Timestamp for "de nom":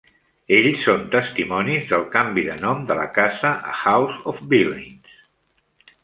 2.47-2.81